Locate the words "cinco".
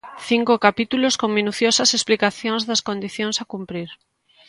0.29-0.53